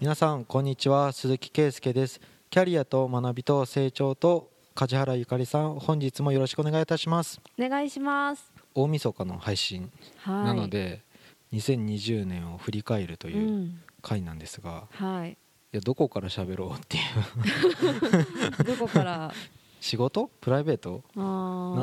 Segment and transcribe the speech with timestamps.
[0.00, 1.12] 皆さんこんにちは。
[1.12, 2.20] 鈴木圭介です。
[2.50, 7.40] キャリアと学びと成長と梶原ゆかりさん本日もよろしくお願いいたします。
[7.58, 8.52] お願いします。
[8.74, 10.44] 大晦日の配信はい。
[10.44, 11.02] なので、
[11.52, 13.80] 2020年を振り返るとういうん。
[14.02, 15.36] 回なんですが、いはい。
[15.72, 17.00] やどこから喋ろうってい
[18.60, 18.64] う。
[18.64, 19.32] どこから？
[19.80, 20.30] 仕事？
[20.40, 21.02] プライベート？
[21.16, 21.24] あな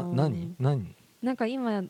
[0.04, 0.56] ー何？
[0.60, 0.96] 何？
[1.22, 1.84] なんか今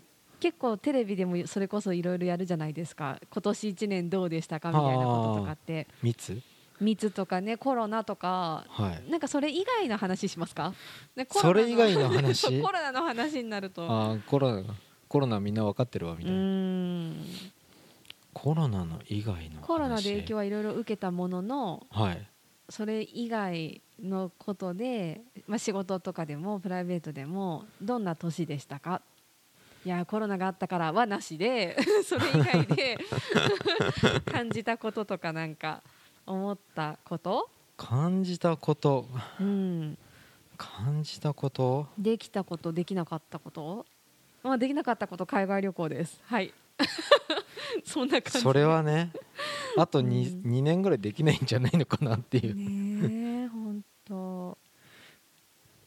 [0.44, 3.18] 結構テレビでもそれこそいろいろやるじゃないですか。
[3.32, 5.88] 今年1年どうでしたかみたいなこととかって。
[6.02, 6.42] 密？
[6.82, 8.66] 密とかねコロナとか。
[8.68, 9.10] はい。
[9.10, 10.74] なんかそれ以外の話しますか、
[11.16, 12.44] ね、コロナそれ以外の話？
[12.62, 13.90] コロナの話になると。
[13.90, 14.76] あーコロナ
[15.08, 17.14] コロナみんな分かってるわみうたいな、
[18.34, 19.66] コロナの以外の話？
[19.66, 22.28] コロナで影響はいろいろ受けたもののはい。
[22.68, 29.02] それ以外のことで、まあ、仕事とかでもプライベートでもどんな年でしたか？
[29.86, 32.98] いやコロナがあったからはなしで それ以外で
[34.32, 35.82] 感じたこととかなんか
[36.26, 39.06] 思ったこと、感じたこと？
[39.42, 39.98] うん、
[40.56, 41.88] 感じたこと？
[41.98, 43.86] できたことできなかったこと、
[44.42, 46.22] まあ、できなかったこと海外旅行です。
[46.26, 46.54] はい。
[47.84, 48.40] そんな感じ。
[48.40, 49.12] それはね
[49.78, 50.52] あと 2,、うん。
[50.52, 54.58] 二年ぐらいできないんじゃないのかなっていう、ねえ本当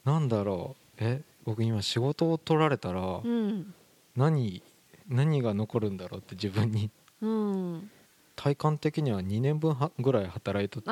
[0.04, 0.92] なんだろう。
[0.98, 3.74] え僕今仕事を取られたらうん
[4.16, 4.62] 何
[5.08, 6.90] 何が残るんだろうって自分に。
[7.20, 7.90] うん。
[8.34, 10.84] 体感的には2年分はぐらい働いたつ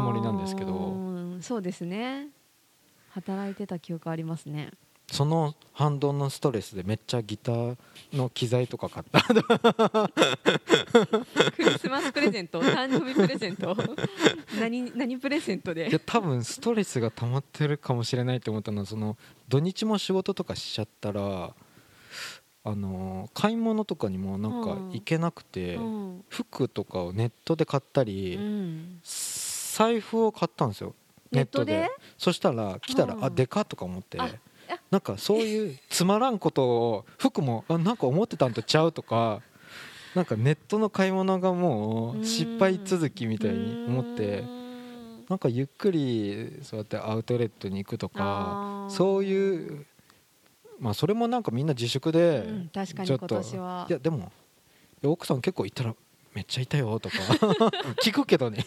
[0.00, 0.74] もりなんですけど。
[0.74, 2.28] うんそうですね。
[3.10, 4.70] 働いてた記憶ありますね。
[5.10, 7.76] その反動のストレスでめっちゃギター
[8.12, 9.22] の機材とか買った。
[11.52, 12.60] クリスマスプレゼント？
[12.60, 13.74] 誕生日プレゼント？
[14.60, 19.16] 何何プレゼントいやで多分ストレスが溜まってるかもしれないって思ったのはその
[19.48, 21.54] 土日も仕事とかしちゃったら
[22.70, 24.90] あの買い物とかにもなんかうん。
[24.90, 26.24] 行けなくて、うん。
[26.28, 29.00] 服とかをネットで買ったり、うん。
[29.02, 30.94] 財布を買ったんですよ。
[31.30, 31.88] ネットで？
[32.16, 34.18] そしたら来たら、うんあでかっとか思って
[34.90, 39.40] なんかそういう つまらんことを服もあなんか思ってたんとちゃうとか
[40.14, 45.26] なんかネットの買い物がもう失敗続きみたいに思ってうん。
[45.28, 49.86] なんかゆっくりそうやってアウトレットに行くとかそういう
[50.78, 53.26] まあそれもなんかみんな自粛でうん確かにちょっと。
[53.34, 53.86] 今年は。
[53.88, 54.30] いやでも
[55.02, 55.94] 奥さん結構行ったら
[56.34, 57.16] めっちゃいたよとか。
[58.04, 58.64] 聞くけどね。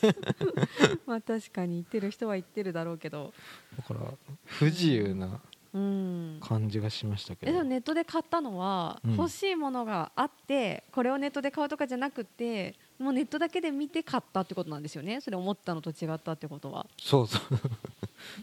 [1.06, 3.34] まあ確かに言ってる人は言ってるだろうけど。
[3.78, 4.00] だから
[4.46, 5.40] 不自由な
[5.74, 6.38] うん。
[6.42, 7.50] 感じがしましたけど。
[7.52, 9.16] えでもネットで買ったのは、うん。
[9.16, 15.22] 欲しいものがあってこれをネットで買うとかじゃなくてもうネットだけで見て買ったってことなんですよね？
[15.22, 16.88] それ思ったのと違ったってことは。
[17.00, 17.42] そうそう。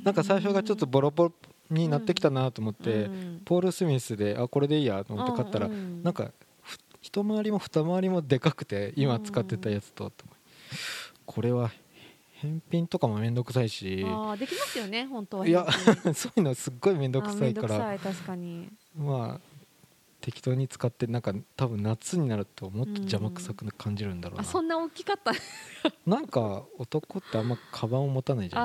[0.04, 1.32] なんか最初がちょっとボロボロ
[1.70, 6.30] になってきたなと思って、うんポール・スミスであこれでいいやと思って買ったら、うんうんなんか
[6.62, 10.12] ふ一回りも二回りもでかくて今使ってたやつと、
[11.24, 11.70] これは
[12.40, 14.04] 返品とかもめんどくさいし。
[14.06, 15.66] あーできますよね本当はいや
[16.14, 17.68] そういうのすっごいめんどくあさいから。
[17.68, 18.68] めんどくさい確かに。
[18.96, 19.47] まあ
[20.28, 25.32] 適当に使ってなんか多分夏になるともっと邪魔くさく感じるんだろうな、あそんな大きかった。
[26.04, 28.64] なんか男ってあんまカバンを持たないじゃな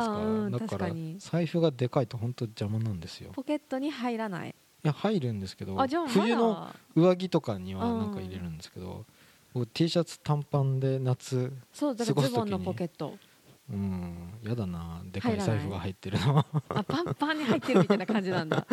[0.49, 3.31] いですか、だから財布がでかいと本当邪魔なんですよ。
[3.31, 4.49] ポケットに入らない。
[4.49, 4.53] い
[4.83, 5.77] や入るんですけど
[6.09, 9.05] 冬の上着とかにはうんなんか入れるんですけど、
[9.53, 13.17] 僕 T シャツ短パンで夏そうだか過ごす時にらズボンのポケット
[13.71, 16.45] うんやだなでかい財布が入ってるの。
[16.69, 18.67] あパンパンに入ってるみたいな感じなんだ。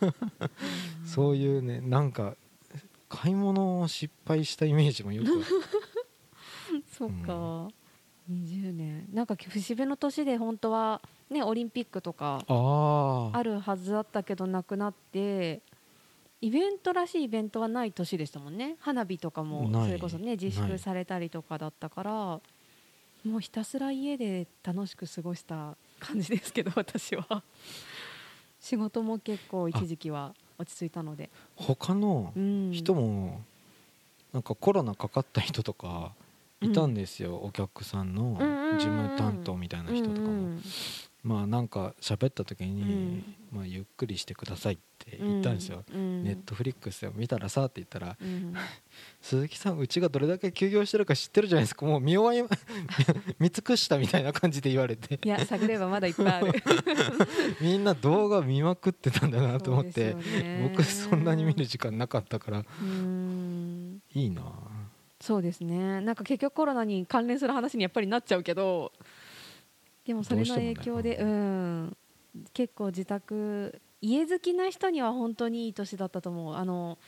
[1.04, 2.34] そういうねなんか
[3.08, 5.44] 買い物を失敗したイメージもよく
[6.90, 7.68] そうか、
[8.30, 9.08] 20年。
[9.12, 15.60] なんか節目の年で本当はねオリンピックとかあるはずだったけどなくなって
[16.40, 18.76] イベントらしいイベントはない年でしたもんね。
[18.80, 22.40] 花火とかもそれこそね自粛されたりとかだったから
[23.24, 27.42] もうひたすら家で楽しく過ごした感じですけど 私は。
[28.60, 33.40] 仕事も結構一時期は落ち着いたので、他のうん、人も
[34.34, 36.12] なんかコロナかかった人とか
[36.60, 38.78] いたんですよ、お客さんのうんうんうんうん。
[38.78, 40.62] 事務担当みたいな人とかも、うんうん
[41.22, 43.34] まあなんか喋った時に、うん。
[43.52, 46.22] まあ、ゆっくりしてくださいって言ったんですよ、うん。
[46.22, 48.54] ネットフリックスを見たらさって言ったらうん。
[49.20, 51.84] 鈴木さんうちがどれだけ休業してるか知ってるじゃないですか。
[51.84, 52.58] もう見終わり
[53.38, 55.18] 見尽くしたみたいな感じで言われて。
[55.22, 56.52] いや探ればまだいっぱいある。
[57.60, 60.16] みんな動画見まくってたんだなと思って、
[60.62, 62.64] 僕そんなに見る時間なかったから。
[62.80, 64.00] うん。
[64.14, 64.42] いいな
[65.20, 66.00] そうですね。
[66.00, 68.92] なんか結局コロナに関連する話にやっぱりなっちゃうけど
[70.10, 71.16] でもそれの影響でね。
[71.20, 71.96] うん。
[72.52, 76.54] 結構自宅家好きな人には本当にいい年だったと思う。
[76.56, 76.98] あの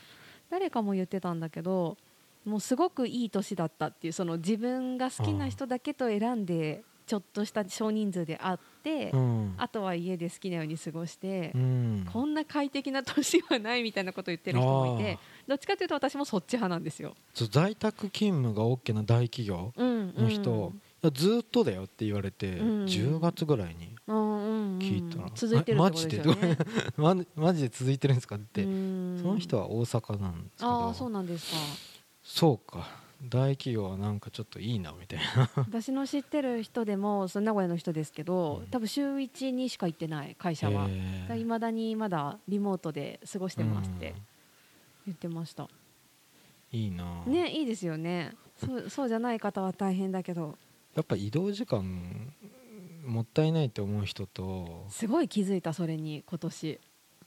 [0.51, 1.97] 誰かも言ってたんだけど
[2.45, 9.55] もうすごくいい年だったっていうその自分が好きな人だけと選んでちょっとした少人数で会って、うん。
[9.59, 12.09] あとは家で好きなように過ごしてう、ん。
[12.13, 17.15] こんな快適な年はないみたいなことを言ってる人もいてどっちかというと私もそっち派なんですよ。
[17.35, 20.71] 在宅勤務が OK な大企業うんの人、いや
[21.11, 22.85] ずーっとだよって言われて、うん。
[22.85, 24.79] 10月ぐらいにうんうんうん。
[24.79, 26.57] 聞いたら、続いてるってことで。
[26.97, 29.19] マ マジで続いてるんですかって、うん。
[29.21, 30.69] その人は大阪なんですけど。
[30.69, 31.59] ああそうなんですか。
[32.23, 32.89] そうか。
[33.29, 35.51] 大企業はなんかちょっといいなみたいな。
[35.69, 38.67] 私の知ってる人でもその名古屋の人ですけど、うん。
[38.69, 40.89] 多分週1にしか行ってない会社は。
[41.37, 44.15] いまだにまだリモートで過ごしてますってうん。
[45.07, 45.69] 言ってました。
[46.73, 48.35] いいな、ねいいですよね。
[48.57, 50.57] そうそうじゃない方は大変だけど
[50.95, 52.33] やっぱ移動時間
[53.05, 56.81] もったいないと思う人とすごい気づいたそれに今年。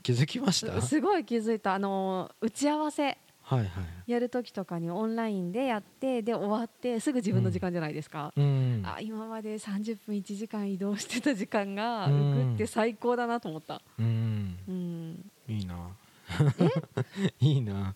[0.04, 0.72] 気づきました？
[0.72, 1.74] はいすごい気づいた。
[1.74, 3.18] あの打ち合わせ。
[3.42, 3.72] はい
[4.08, 8.82] やる時とかにオンラインでやってで終わってすぐ自分の時間じゃないですか、うん。
[8.84, 12.14] あ今まで30分1時間移動してた時間がうん。
[12.14, 14.58] 浮くって最高だなと思った、うん。
[14.68, 15.90] うん、いいな。
[17.40, 17.94] いいな。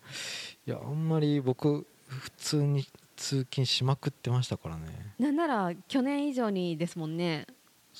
[0.66, 2.86] いやあんまり僕普通に
[3.20, 5.14] 通勤しまくってましたからね。
[5.18, 7.46] なんなら去年以上にですもんね。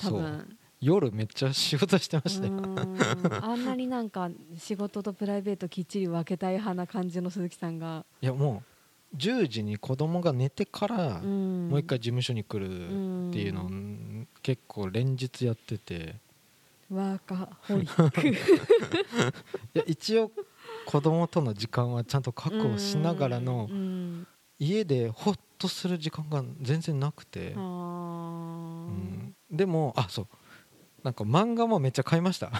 [0.01, 0.57] 多分。
[0.81, 2.55] 夜めっちゃ仕事してまうしたよ。
[3.45, 8.63] あんなになんか仕事とプライベートきっちり分けたい派な感じの鈴木さんが、いやも
[9.13, 11.69] う10時に子供が寝てからうん。
[11.69, 14.27] もう一回事務所に来るっていうのをん。
[14.43, 16.17] 結構連日やってて。
[16.91, 18.29] ワーカホリック。
[18.33, 18.35] い
[19.75, 20.33] や一応
[20.87, 23.69] 子供との時間はちゃんと確保しながらの
[24.61, 29.35] 家でホッとする時間が全然なくて、あうーん。
[29.51, 30.29] でもあそう。
[31.03, 32.53] なんか漫画もめっちゃ買いました。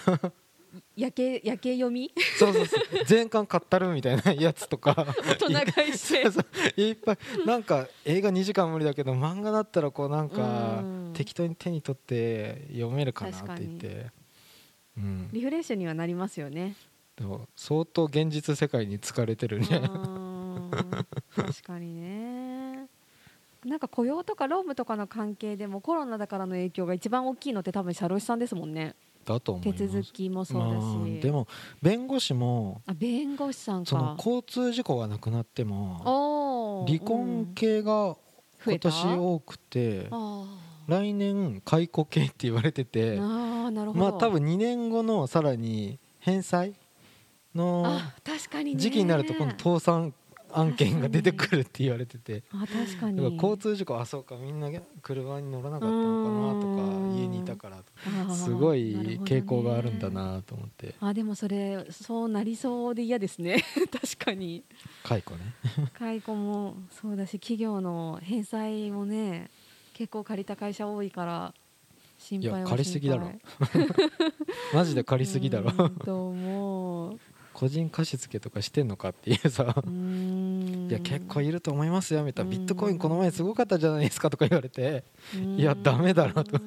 [0.97, 2.12] 夜景夜景読み？
[2.38, 3.05] そうそうそう。
[3.05, 5.14] 全巻買ったるみたいなやつとか。
[5.41, 6.14] 大人買いし
[6.75, 6.81] て。
[6.81, 7.19] いっぱい。
[7.44, 11.00] なんか映画2時間無理だけど漫画だったらこうなんかうん。
[11.12, 14.06] 適当に手に取って読めるかなって言って、
[14.97, 16.76] うん、リフレッシュにはなりますよね。
[17.17, 20.26] でも相当現実世界に疲れてるうねー。
[20.26, 20.30] ん
[21.34, 22.87] 確かにね。
[23.64, 28.94] なんか雇用とか労務とかの関係でもコロナだからの影響が一番大きいのって多分社労士さんですもんね。
[29.25, 31.46] だと思い手続きもそうだし、まあでも
[31.82, 38.16] 弁護士もあ弁護士さんそのか交通事故がなくなっても離婚系が
[38.64, 40.44] 今年多くてあ
[40.87, 44.11] 来年解雇系って言われてーてあーなるほど。
[44.11, 46.75] まあ多分2年後のさらに返済
[47.55, 48.00] の
[48.76, 50.14] 時期になると今度倒産
[50.52, 52.43] 案件が出てくるって言われてて。
[52.52, 54.70] あ確かだに交通事故あそうかみんな
[55.02, 57.82] 車に乗らなかったのかなとうんか家にいたから
[58.35, 60.94] すごい傾向があるんだなと思って。
[61.00, 63.64] あでもそれそうなりそうで嫌ですね。
[63.91, 64.64] 確かに。
[65.05, 65.41] 解雇ね。
[65.94, 69.50] 解雇もそうだし企業の返済もね
[69.94, 71.55] 結構借りた会社多いから
[72.19, 73.32] 心配はいや借りすぎだろ。
[73.58, 73.87] 心
[74.75, 75.70] マジで借りすぎだろ。
[75.88, 77.19] と思う
[77.61, 79.65] 個人貸付とかしてんのかっていうさ。
[79.85, 82.51] いや結構いると思いますよみたいな。
[82.51, 82.59] うん。
[82.59, 85.05] ビットコインこの前すごかったじゃないですかとか言われて。
[85.59, 86.59] いやダメだろと。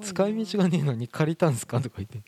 [0.00, 2.22] 使い道がねえのに借りたんすかとか言って。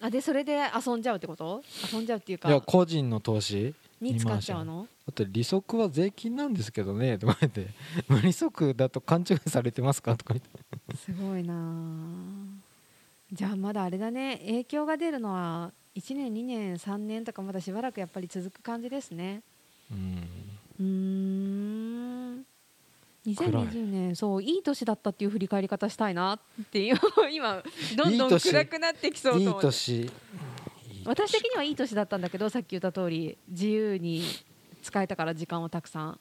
[0.00, 1.62] あでそれで遊んじゃうってこと？
[1.92, 2.48] 遊んじゃうっていうか。
[2.48, 3.74] いや個人の投資？
[4.00, 4.86] に使っちゃうの？
[5.06, 7.18] だって利息は税金なんですけどね。
[7.18, 7.66] とか言って。
[8.08, 10.96] 無利息だと勘違いされてますかとか言って。
[10.96, 11.58] すごいなあ。
[13.30, 14.38] じゃあまだあれだね。
[14.46, 19.42] 影響が出るのは1年2年3年とかまだしばらくやっぱり続く感じですね。
[19.90, 20.28] うん。
[20.80, 20.84] うー
[22.40, 22.44] ん
[23.26, 26.38] 2020年そういい年だったっていう振り返り方したいなっ
[26.70, 26.96] ていう
[27.32, 27.62] 今
[27.96, 29.60] どんどん暗くなってきそうと思って。
[29.62, 30.10] 年いい
[31.06, 34.22] 私的にはいい年だったんだけどさっき言った通り自由に
[34.82, 36.20] 使えたから時間をたくさん。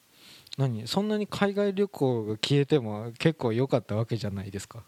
[0.57, 0.87] 何？
[0.87, 4.83] そんなに海外旅行が消えても結構良かったわけじゃないですか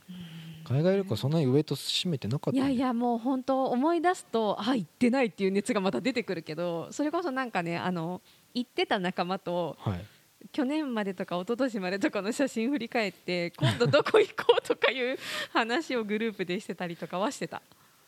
[0.67, 8.21] 海外旅行そんなにウエイト占めてなかったいやいやもう本当思い出すとあ行ってないっていう熱がまた出てくるけどそれこそなんかねあの
[8.53, 10.05] 行ってた仲間とはい。
[10.51, 15.17] 去年までとか一昨年までとかの写真振り返って今度どこ行こうとかいう
[15.51, 17.63] 話をグループでしてたりとかはしてた。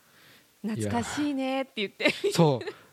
[0.61, 2.13] 懐かしいねって言って。
[2.31, 2.86] そう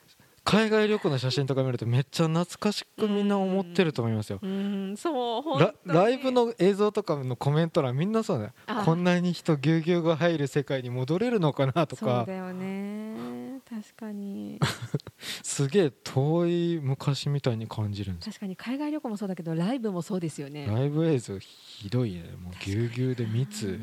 [0.45, 4.39] 海外旅行の写真とか見るとめっちゃ懐かしくみんな思ってると思いますよ。
[4.43, 8.51] うんそう本ライブの映像とかのコメント欄みんなそうだよ。
[8.67, 12.19] あこんなに人ぎゅうぎゅうが入る世界に戻れるのかなとか。
[12.19, 13.61] そうだよね。
[13.69, 14.61] 確かに。
[15.43, 18.27] すげえ遠い昔みたいに感じるんです。
[18.27, 20.67] よ確かに海外旅行もそうだけどライブもそうですよね。
[20.67, 22.23] ライブ映像ひどいね。
[22.39, 23.81] もうぎゅうぎゅうで密。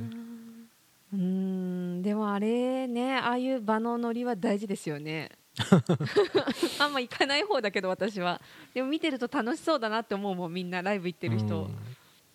[1.11, 2.01] うん。
[2.03, 5.29] でもあれねああいう場のノリは大事ですよね
[6.79, 8.41] あんま行かない方だけど私は。
[8.73, 11.69] でも見てると楽しそうだなって思うもんみんなライブ行ってる人、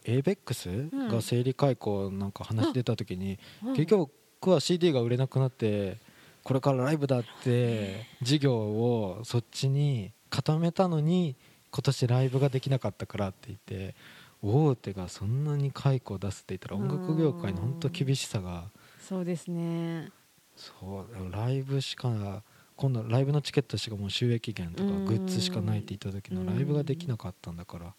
[0.05, 0.91] エイベックスん。
[1.09, 3.75] が生理解雇なんか話出た時に、うん。
[3.75, 4.11] 結局
[4.51, 5.99] は CD が売れなくなって
[6.43, 11.35] これからライブだって事業をそっちに固めたのに
[11.73, 13.97] 今年ライブができなかったからって言って
[14.43, 18.71] 大手がそんなに解雇を出すって言ったら音楽業界の本当厳しさが。
[19.01, 20.11] そうですね。
[20.57, 22.43] そうライブしか
[22.77, 27.95] 今度ライブのチケットしかもう収益源とかうんグッズしかないって言った時のうんライブができなかったんだから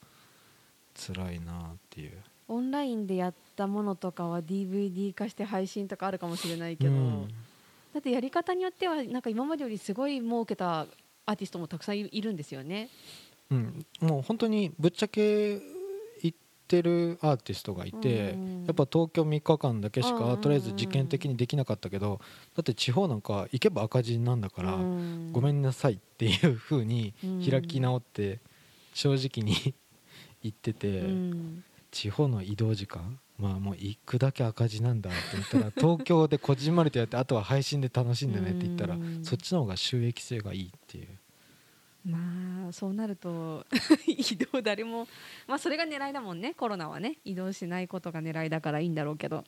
[0.95, 2.11] 辛いなっていう。
[2.49, 7.27] オンラインでやったものとかは DVD 化して配信とかあるかもしれないけど、うん
[7.93, 10.85] だってやり方によってはなんか今までよりすごい儲けた
[11.25, 12.89] アーティストもたくさんいいるんですよね。
[13.49, 15.61] うん、もう本当にぶっちゃけ言
[16.67, 22.19] ってるアーティストがいて、うんやっぱ東京3日間だけしかとりあえず実験的にできなかったけど
[22.53, 25.31] だって地方なんか行けば赤字なんだから、うん。
[25.31, 27.49] ごめんなさいっていう風にうん。
[27.49, 28.39] 開き直って
[28.93, 29.73] 正直に
[30.43, 31.63] 言ってて、うん。
[31.91, 39.23] 地方の移動時間まあもう行くだけ赤字なんだって言ったら 東京でこじんまりとやってあとは配信で楽しんでねって言ったらうん。
[39.23, 41.07] そっちの方が収益性がいいっていう。
[42.07, 43.65] まあそうなると
[44.07, 45.07] 移動誰も
[45.45, 46.53] まあそれが狙いだもんね。
[46.53, 47.17] コロナはね。
[47.25, 49.43] 移動しないことが狙いだからいいんだろうけど、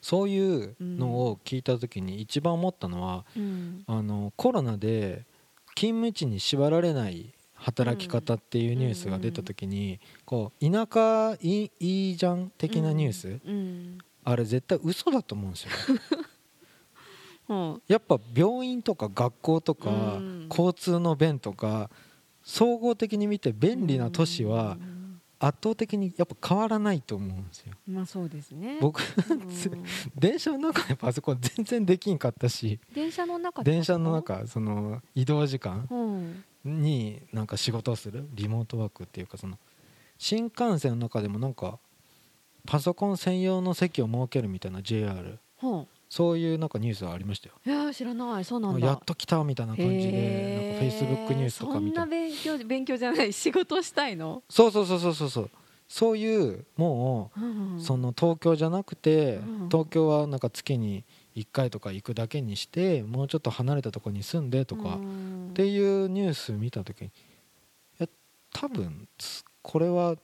[0.00, 3.84] そういうのを聞いた時に一番思ったのは、うん。
[3.86, 5.24] あのコロナで
[5.76, 13.98] 勤務地に縛られない働き方っていうニュースが出た時に、こう田舎いいいいじゃん的なニュース、うん。
[14.24, 15.70] あれ絶対嘘だと思うんですよ。
[15.88, 15.92] う
[16.26, 16.29] ん
[17.88, 20.46] やっぱ病院とか学校とか、うん。
[20.50, 21.90] 交通の便とか
[22.42, 25.00] 総合的に見て便利な都市はうん。
[25.42, 27.72] 圧倒的にやっぱ変わらないと思うんですよ。
[27.88, 28.78] まあそうですね。
[28.80, 29.84] 僕うん。
[30.14, 36.44] 電車の中でパソコン全然できんかったし電車の中で電車の中その移動時間うん。
[36.64, 39.58] になんか仕事をするリモートワークっていうかその
[40.18, 41.78] 新幹線の中でもなんか
[42.66, 47.54] パソコン専用の席を設けるみたいな JR ほそういうなんかニュースがありましたよ。
[47.64, 48.44] ういやー知らない。
[48.44, 48.84] そうなんだ。
[48.84, 55.50] やっと来たみたいな感じでなんか Facebook ニュースとか見てそんな勉強勉強じゃない仕事したいの、そうそうそうそうそうそう。
[55.86, 59.68] そういうもうんうその東京じゃなくてうん。
[59.68, 61.04] 東京はなんか月に
[61.36, 65.48] 1回とか行くだけにしてもうちょっと離れたところに住んでとかうん。
[65.50, 67.10] っていうニュース見た時にい
[67.98, 68.08] や
[68.52, 70.16] 多分つこれは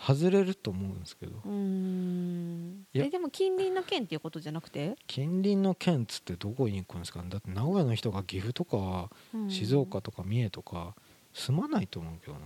[0.00, 1.40] 外れると思うんですけど。
[1.44, 2.86] うん。
[2.94, 7.22] えでも近隣の県っていうことじゃなくて、近隣の県っつってどこに行くんですか？
[7.22, 9.50] ねだって名古屋の人が岐阜とかうん。
[9.50, 10.94] 静岡とか三重とか
[11.34, 12.40] 住まないと思うけどな。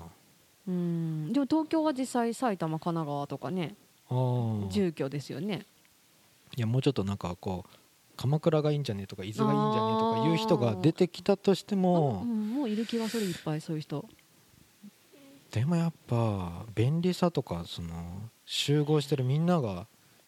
[0.69, 1.33] うん。
[1.33, 3.77] でも東京は実際埼玉神奈川とかね。
[4.09, 5.65] あー住居ですよね。
[6.57, 7.71] いやもうちょっとなんかこう
[8.17, 14.05] 鎌倉がいいんじゃねとか伊豆がいいんじゃねとかいう人が出てきたとしてあもうん、もういる気がするいっぱいそういう人
[15.55, 19.87] でもやっぱ便利さとかその集合してるみんなが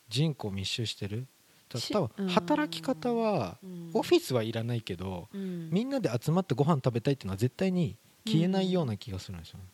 [0.09, 1.27] 人口密集してる。
[1.69, 1.79] 多
[2.09, 2.29] 分うん。
[2.29, 3.91] 働き方はうん。
[3.93, 5.69] オフィスはいらないけどうん。
[5.71, 9.65] みんなで集まってご飯食べたいっていうのは絶対に消えないような気がするんですよね。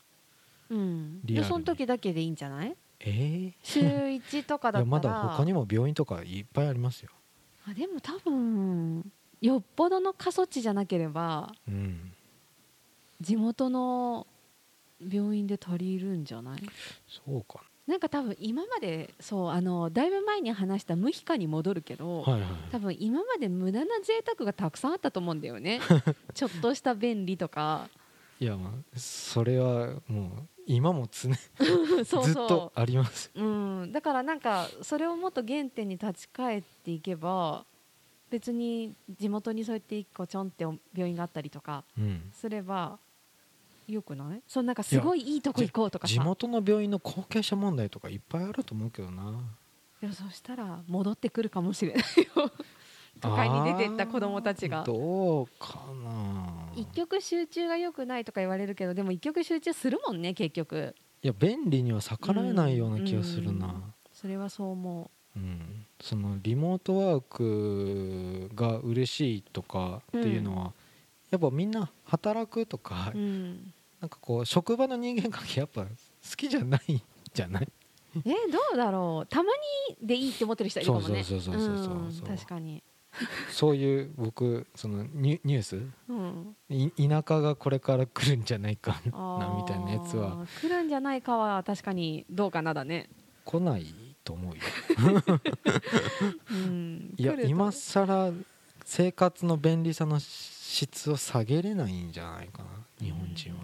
[0.71, 1.21] うん。
[1.23, 2.75] でその時だけでいいんじゃない？
[3.01, 4.85] え週1とかだったら。
[4.85, 7.11] やまだ他にも病院とかいっぱいありますよ。
[7.69, 12.13] あでも多分よっぽどの過疎地じゃなければうん。
[13.21, 14.27] 地元の
[15.11, 16.61] 病院で足りるんじゃない？
[17.09, 17.63] そうか。
[17.87, 25.81] なんか多分今までそうあのだいぶ前に話した無皮化に戻るけど、はいはい多分今まで無駄な贅沢がたくさんあったと思うんだよね。
[26.35, 27.89] ちょっとした便利とか。
[28.41, 31.31] いやまあそれはもう今も常
[32.05, 37.65] そうずっとそありますう、うん、だからなんかそれをもっと原点に立ち返っていけば
[38.31, 42.31] 別に地元にそうやって一個ちょんって病院があったりとかうん。
[42.33, 42.99] すれば
[43.89, 44.43] よくない？
[44.47, 46.13] そうなんかすごいいいとこ行こうとかさ。
[46.15, 49.33] 地元の病院の後継者問題とかいっぱいあると思うけどな。
[50.01, 52.03] でもそしたら戻ってくるかもしれない。
[52.37, 52.51] よ
[53.21, 56.71] 都会に出てった子供たちあがーどうかな。
[56.75, 60.95] 一極集中が良くないとか言われるけどでも一極集中するもんね結局。
[61.23, 65.39] いや便利には逆らえないような気がするな、うんそれはそう思う。
[65.39, 65.87] ん。
[66.01, 70.73] そのリモートワークが嬉しいとかっていうのは、
[71.33, 75.89] やっぱみんな働くとか、う、うん、なんかこう職場の人間関係やっぱ好
[76.37, 77.69] きじゃないんじゃない？
[78.17, 78.21] え
[78.53, 79.27] どうだろう？
[79.27, 79.51] たま
[80.01, 81.25] にでいいって思ってる人いるかもね。
[81.25, 82.29] そうそうそうそうそううんそう。
[82.29, 82.83] 確かに、
[83.51, 85.83] そういう僕そのニュニュース？
[86.11, 90.47] うん、い田舎がこれから来るんじゃないかなみたいなやつは。
[90.61, 93.09] 来るんじゃないかは確かにどうかなだね、
[93.47, 93.87] 来ない
[94.23, 94.61] と思うよ。
[96.51, 98.33] うん、いや今更
[98.85, 100.21] 生活の便利さの
[100.73, 103.57] 質を下げれないんじゃないかな日本人は。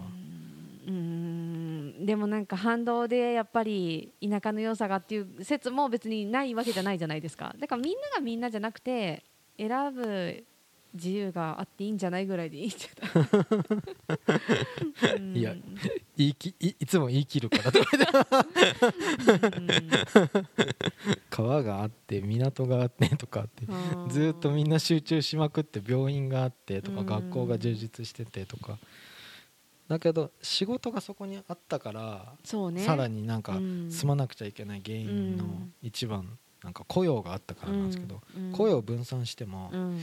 [0.87, 2.05] うーん。
[2.05, 7.55] でもなんか反動でやっぱり田舎の良さがっていう説も別にないわけじゃないじゃないですか。
[7.57, 9.23] だからみんながみんなじゃなくて
[9.57, 10.43] 選ぶ
[10.93, 13.25] 自由があっていいんじゃないぐらいでいいんじゃな
[15.15, 15.15] い？
[15.17, 15.37] うん。
[15.37, 15.55] いや
[16.17, 17.87] 言いきいいつも言い切るからとか
[19.57, 19.67] うん。
[21.29, 27.05] 川があって港があってとかってうんずーっとみんな集中しまくって病院があってとかうん。
[27.05, 28.77] 学校が充実しててとか。
[29.87, 32.83] だけど仕事がそこにあったからそうね。
[32.83, 33.91] さらになんかうん。
[33.91, 35.73] 住まなくちゃいけない原因のうん。
[35.81, 38.51] 一番なんか雇用があったからなんですけどうん。
[38.51, 40.01] 雇用を分散してもうん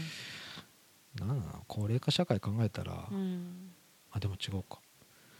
[1.24, 3.70] なん高齢化社会考えたらうん。
[4.12, 4.78] あでも違うか。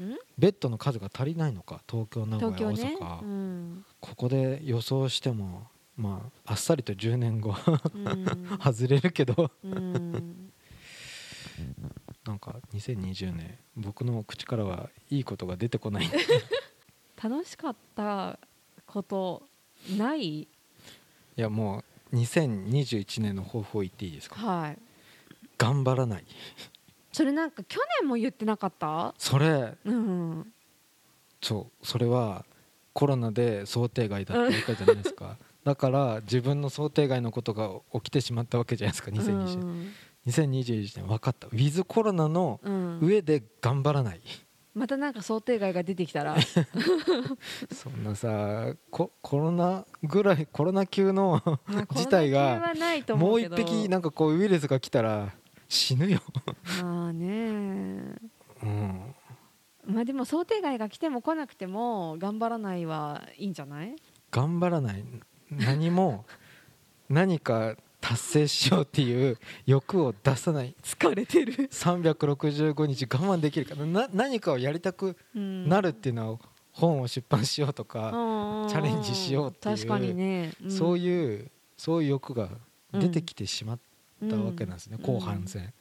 [0.00, 0.16] うん？
[0.38, 2.97] ベッドの数が足りないのか東京名古東屋京ね。
[3.00, 3.85] 大阪、うん。
[4.00, 7.54] ここで予想してもまああっさりと10年後
[7.95, 8.25] うん。
[8.62, 9.50] 外れるけど。
[9.64, 10.52] うん。
[12.26, 16.09] なんか2020年僕の口からはいいことが出てこない。
[17.23, 18.38] 楽しかった
[18.87, 19.42] こと
[19.97, 20.40] ない？
[20.42, 20.49] い
[21.37, 24.37] やもう2021年の抱負を言っていいですか？
[24.37, 24.78] はい
[25.58, 26.25] 頑張らない。
[27.12, 29.14] それなんか去年も言ってなかった？
[29.18, 30.52] それうん。
[31.42, 32.44] そうそれは
[32.92, 35.36] コロナで想定外だったわけじゃないですか。
[35.64, 39.92] だから自分の想定外のことが起きてしまったわけじゃないですか2020年、
[40.28, 41.48] 2021年分かった。
[41.48, 42.75] ウィズコロナのうん。
[43.00, 44.20] うん上で頑張らない、
[44.75, 46.36] またなんか想定外が出てきたら。
[47.72, 52.72] そんなさココロナぐらいコロナ級のまあ 事態が
[53.16, 55.34] もう一匹なんかこうウイルスが来たら
[55.68, 56.20] 死ぬよ、
[56.82, 57.26] まあね。
[58.62, 59.14] うん、
[59.87, 63.94] まあでも想定外が来ても来なくても頑張らないはいいんじゃない？
[64.30, 65.04] 頑張らない。
[65.50, 66.25] 何も
[67.08, 70.75] 何か達成しようっていう欲を出さない。
[70.82, 75.68] 疲れてる、365日我慢できるからな何かをやりたくうん。
[75.68, 76.38] なるっていうのは
[76.73, 78.69] 本を出版しようとうか、んうん。
[78.69, 80.71] チャレンジしようっていう確かにね、ん。
[80.71, 82.49] そういうそういう欲が
[82.93, 83.78] 出てきてしまっ
[84.21, 85.15] たわけなんですね、うん。
[85.15, 85.73] 後半戦、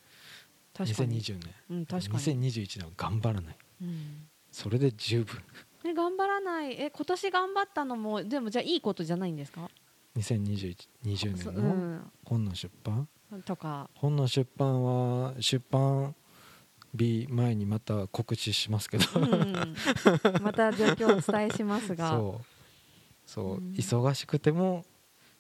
[0.74, 1.54] 確かに、2020年。
[1.70, 3.58] うん、確かに、2021年は頑張らない。
[3.82, 4.28] うん。
[4.52, 5.42] それで十分。
[5.86, 6.74] え頑張らない。
[6.82, 9.70] え今年頑張ったのもでもじゃあいいことじゃないんですか
[10.18, 13.90] ？2021 20そ年の本の出版、うん、とか。
[13.96, 16.16] 本の出版は出版
[16.94, 19.76] 日前にまた告知しますけど、うん、
[20.42, 22.10] また状況をお伝えしますが。
[22.18, 22.46] そう。
[23.26, 23.72] そう、うん。
[23.74, 24.86] 忙しくても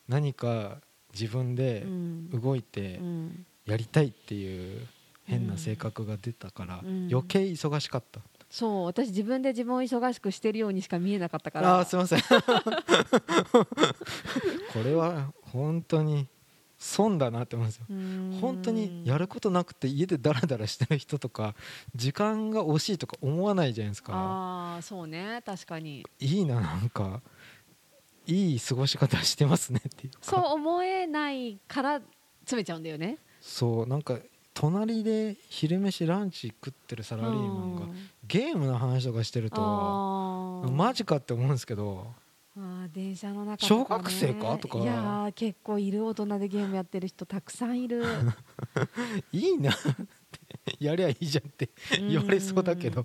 [0.07, 0.81] 何か
[1.19, 2.29] 自分でうん。
[2.29, 3.45] 動いてうん。
[3.65, 4.87] やりたいっていう
[5.25, 7.07] 変な性格が出たから、うん。
[7.11, 11.79] 余計忙しかった、そう私自分で自分を忙しくしてるようにしか見えなかったから。
[11.79, 12.19] あすいません。
[12.31, 12.37] こ
[14.83, 16.27] れは本当に
[16.77, 17.85] 損だなって思うんですよ。
[17.89, 18.37] うん。
[18.39, 21.55] 本当にやることなくて家でダラダラしてる人とか
[21.95, 24.13] 時間が惜しいとか思わないじゃないですか。
[24.13, 26.05] ああそうね確かに。
[26.19, 27.21] いいななんか
[28.27, 30.19] いい過ごし方してますねっていうか。
[30.21, 32.01] そう思えないから
[32.41, 33.17] 詰めちゃうんだよね。
[33.41, 34.17] そうなんか
[34.53, 37.95] 隣で昼飯ランチ食ってるサラリーマンがうん。
[38.25, 39.61] ゲームの話とかしてると
[40.71, 42.07] マジかって思うんですけど。
[42.57, 44.57] あー電車の中小学生か？
[44.57, 44.77] とか。
[44.79, 48.03] いやー結構いる大人でゲームやってる人たくさんいる。
[49.33, 50.07] いいなって。
[50.79, 53.03] やりゃいいじゃんって言われそうだけど。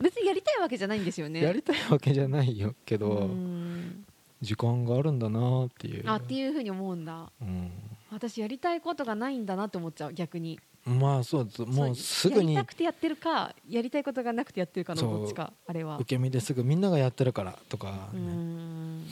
[0.00, 1.42] 別にやりたいわけじゃないんですよね。
[1.42, 4.05] やりたいわけじゃないよけうどん
[4.40, 6.02] 時間があるんだなっていう。
[6.06, 7.30] あっていうふうに思うんだ。
[7.40, 7.70] うん。
[8.10, 10.58] 私やりたいことがないんだなって思っちゃう逆に。
[10.84, 11.62] まあそうです。
[11.62, 12.54] もうすぐに。
[12.54, 15.96] やりたくてやってるかやりたいことがなくてやってるかのどっちかあれは。
[15.98, 19.04] 受け身ですぐみんながやってるからとかうね、ん。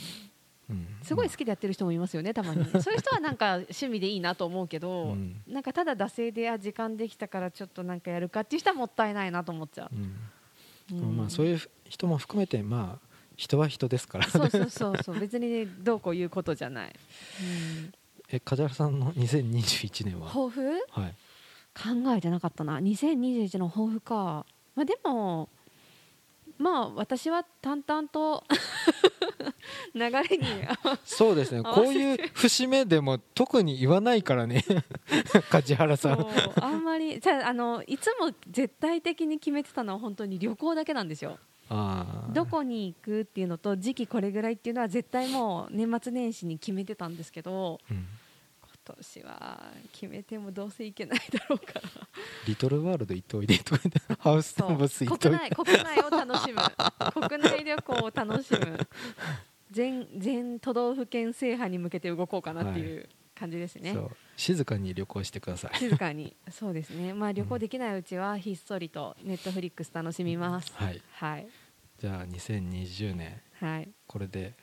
[0.69, 0.87] うん。
[1.03, 2.63] すごい好きでやってる人もいますよねたまに。
[2.81, 5.41] そういう人はなんか趣味でいいなと思うけど、うん。
[5.47, 9.95] なんかただ惰性であ時間できたからちょっとなんかやるかっていう人はもったいないなと思っちゃう。
[9.95, 10.15] ん。
[10.97, 11.59] う、でもまあそういう
[11.89, 13.04] 人も含めてまあ
[13.35, 15.19] 人は人ですからそうそうそうそう。
[15.19, 17.93] 別にねどうこう言うことじゃない、うん、
[18.29, 20.27] え梶原さんの2021年は？
[20.27, 20.61] 抱負？
[20.89, 21.15] はい。
[21.75, 22.79] 考えてなかったな。
[22.79, 24.45] 2021の抱負か。
[24.75, 25.49] まあでも
[26.57, 28.43] まあ私は淡々と
[29.93, 30.45] 流れに
[31.03, 31.63] そうですね。
[31.63, 34.63] こういう節目でも特に言わないからね。
[35.51, 36.25] 梶原さん。
[36.61, 41.37] あんまりじゃああのいつも絶対的に決めてたのは本当に旅行だけなんですよ
[41.69, 48.05] どこに行くっていうのと時期これぐらいっていうのは絶対もう年末年始に決めてたんですけどうん。
[48.87, 51.81] 今年は決めてもどうせ行けないだろうから。
[52.47, 53.75] リトルワールド行っといでと
[54.19, 55.55] ハウステンボス行っといて。
[55.55, 56.61] 国内国内を楽しむ。
[57.27, 58.87] 国内旅行を楽しむ。
[59.71, 63.93] 全全都道府県制覇に向けて動こうかなっていう、感じですね。
[63.93, 64.11] そう。
[64.37, 65.77] 静かに旅行してください。
[65.77, 66.35] 静かに。
[66.49, 67.13] そうですね。
[67.13, 71.01] まあ旅行できないうちはひっそりとネットフリックス楽しみます、はい。
[71.11, 71.47] はい。
[71.99, 73.89] じゃあ2020年はい。
[74.07, 74.53] これで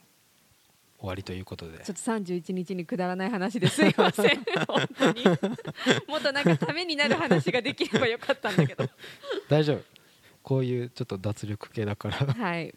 [0.99, 1.79] 終わりということで。
[1.79, 4.43] ちょっと31日にくだらない話ですいません。
[4.67, 5.23] 本当に。
[6.07, 8.89] もっとなんかためになる話ができればよかったんだけど。
[9.49, 9.83] 大丈夫。
[10.41, 12.17] こういうちょっと脱力系だから。
[12.33, 12.73] はい。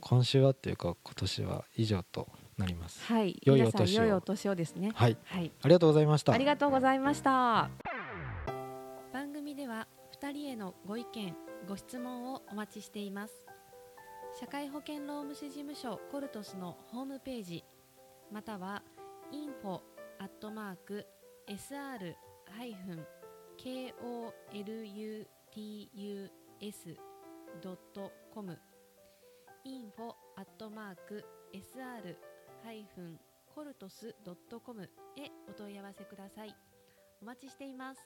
[0.00, 3.02] 今週はっていうか今年は以上となります。
[3.04, 3.40] はい。
[3.42, 4.02] 良いお年を。
[4.02, 4.90] 良いお年をですね。
[4.94, 5.16] はい。
[5.24, 5.52] はい。
[5.62, 6.32] ありがとうございました。
[6.32, 7.70] ありがとうございました。
[9.12, 9.86] 番組では
[10.20, 11.36] 2人へのご意見
[11.68, 13.34] ご質問をお待ちしています。
[14.38, 17.64] 社会保険労務士事務所コルトスのホームページ
[18.30, 18.82] または
[19.32, 19.80] info
[20.20, 21.06] アットマーク
[21.48, 22.14] sr
[22.56, 23.06] ハイフン
[23.58, 25.26] kolutus
[27.62, 28.58] ドットコム
[29.66, 32.16] info アットマーク sr
[33.54, 34.14] コルトス
[34.64, 34.86] .com へ
[35.48, 36.54] お問い合わせください。
[37.20, 38.00] お待ちしています。